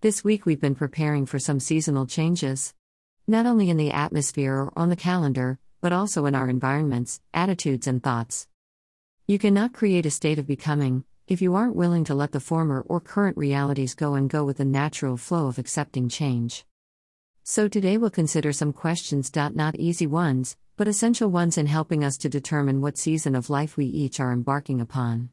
[0.00, 2.72] This week we've been preparing for some seasonal changes.
[3.26, 7.88] Not only in the atmosphere or on the calendar, but also in our environments, attitudes,
[7.88, 8.46] and thoughts.
[9.26, 12.82] You cannot create a state of becoming if you aren't willing to let the former
[12.82, 16.64] or current realities go and go with the natural flow of accepting change.
[17.42, 19.34] So today we'll consider some questions.
[19.34, 23.76] Not easy ones, but essential ones in helping us to determine what season of life
[23.76, 25.30] we each are embarking upon.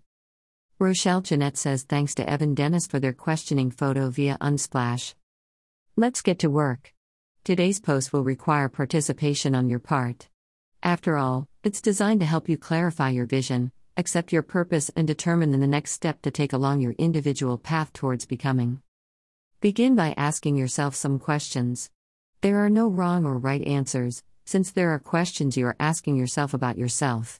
[0.77, 5.13] Rochelle Jeanette says thanks to Evan Dennis for their questioning photo via Unsplash.
[5.95, 6.93] Let's get to work.
[7.45, 10.27] Today's post will require participation on your part.
[10.83, 15.51] After all, it's designed to help you clarify your vision, accept your purpose, and determine
[15.51, 18.81] the next step to take along your individual path towards becoming.
[19.61, 21.89] Begin by asking yourself some questions.
[22.41, 26.53] There are no wrong or right answers, since there are questions you are asking yourself
[26.53, 27.39] about yourself.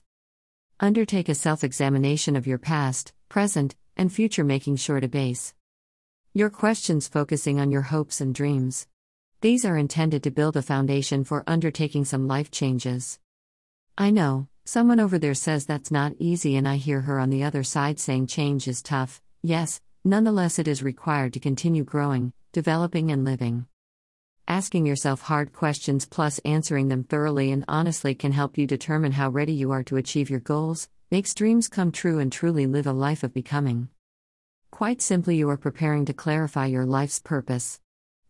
[0.80, 5.54] Undertake a self examination of your past, present, and future, making sure to base
[6.32, 8.86] your questions focusing on your hopes and dreams.
[9.40, 13.18] These are intended to build a foundation for undertaking some life changes.
[13.96, 17.44] I know, Someone over there says that's not easy, and I hear her on the
[17.44, 19.22] other side saying change is tough.
[19.40, 23.66] Yes, nonetheless, it is required to continue growing, developing, and living.
[24.48, 29.30] Asking yourself hard questions plus answering them thoroughly and honestly can help you determine how
[29.30, 32.92] ready you are to achieve your goals, makes dreams come true, and truly live a
[32.92, 33.88] life of becoming.
[34.72, 37.80] Quite simply, you are preparing to clarify your life's purpose.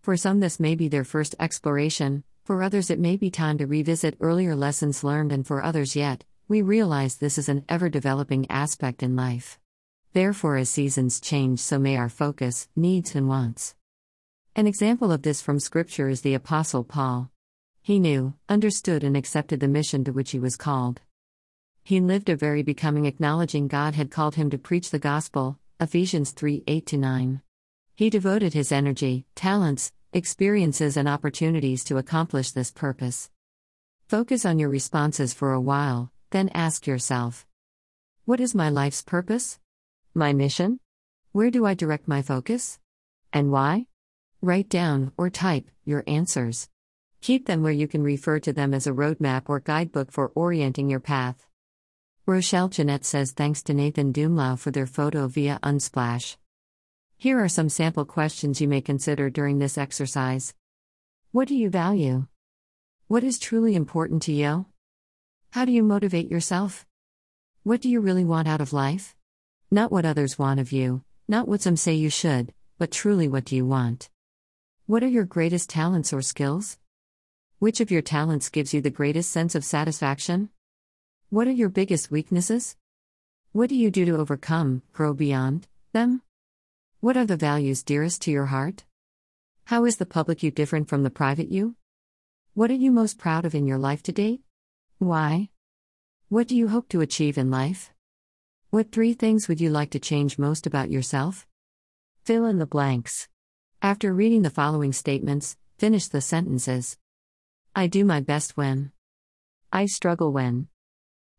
[0.02, 3.66] For some, this may be their first exploration, for others, it may be time to
[3.66, 8.48] revisit earlier lessons learned, and for others yet, we realize this is an ever developing
[8.50, 9.58] aspect in life.
[10.12, 13.74] Therefore, as seasons change, so may our focus, needs, and wants.
[14.54, 17.30] An example of this from Scripture is the Apostle Paul.
[17.82, 21.00] He knew, understood, and accepted the mission to which he was called.
[21.86, 26.32] He lived a very becoming, acknowledging God had called him to preach the gospel, Ephesians
[26.32, 27.42] 3 8 9.
[27.94, 33.30] He devoted his energy, talents, experiences, and opportunities to accomplish this purpose.
[34.08, 37.46] Focus on your responses for a while, then ask yourself
[38.24, 39.60] What is my life's purpose?
[40.12, 40.80] My mission?
[41.30, 42.80] Where do I direct my focus?
[43.32, 43.86] And why?
[44.42, 46.68] Write down, or type, your answers.
[47.20, 50.90] Keep them where you can refer to them as a roadmap or guidebook for orienting
[50.90, 51.46] your path.
[52.28, 56.36] Rochelle Jeanette says thanks to Nathan Dumlao for their photo via Unsplash.
[57.16, 60.52] Here are some sample questions you may consider during this exercise.
[61.30, 62.26] What do you value?
[63.06, 64.66] What is truly important to you?
[65.52, 66.84] How do you motivate yourself?
[67.62, 69.14] What do you really want out of life?
[69.70, 73.44] Not what others want of you, not what some say you should, but truly what
[73.44, 74.10] do you want?
[74.86, 76.76] What are your greatest talents or skills?
[77.60, 80.48] Which of your talents gives you the greatest sense of satisfaction?
[81.28, 82.76] What are your biggest weaknesses?
[83.50, 86.22] What do you do to overcome, grow beyond them?
[87.00, 88.84] What are the values dearest to your heart?
[89.64, 91.74] How is the public you different from the private you?
[92.54, 94.42] What are you most proud of in your life to date?
[94.98, 95.48] Why?
[96.28, 97.90] What do you hope to achieve in life?
[98.70, 101.44] What three things would you like to change most about yourself?
[102.24, 103.26] Fill in the blanks.
[103.82, 106.98] After reading the following statements, finish the sentences.
[107.74, 108.92] I do my best when.
[109.72, 110.68] I struggle when.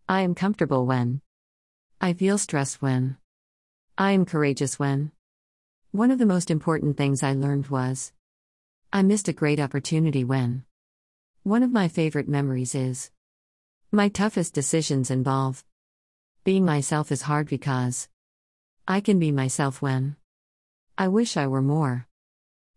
[0.09, 1.19] I am comfortable when.
[1.99, 3.17] I feel stressed when.
[3.97, 5.11] I am courageous when.
[5.91, 8.13] One of the most important things I learned was
[8.93, 10.63] I missed a great opportunity when.
[11.43, 13.11] One of my favorite memories is
[13.91, 15.65] my toughest decisions involve
[16.45, 18.07] being myself is hard because
[18.87, 20.15] I can be myself when
[20.97, 22.07] I wish I were more.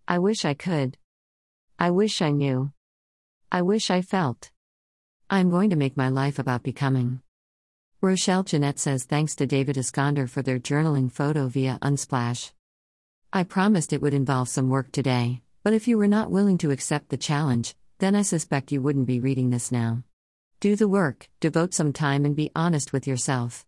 [0.09, 0.99] I wish I could.
[1.79, 2.73] I wish I knew.
[3.53, 4.51] I wish I felt.
[5.33, 7.23] I'm going to make my life about becoming.
[8.01, 12.51] Rochelle Jeanette says thanks to David Iskander for their journaling photo via Unsplash.
[13.33, 16.73] I promised it would involve some work today, but if you were not willing to
[16.73, 20.03] accept the challenge, then I suspect you wouldn't be reading this now.
[20.59, 23.65] Do the work, devote some time, and be honest with yourself.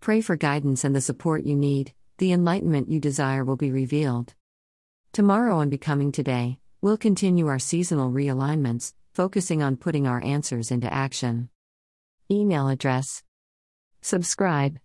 [0.00, 4.34] Pray for guidance and the support you need, the enlightenment you desire will be revealed.
[5.12, 10.92] Tomorrow on Becoming Today, we'll continue our seasonal realignments, focusing on putting our answers into
[10.92, 11.48] action.
[12.28, 13.22] Email address.
[14.02, 14.78] Subscribe.